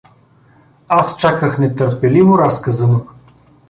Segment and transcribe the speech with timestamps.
[0.87, 3.07] Аз чаках нетърпеливо разказа му.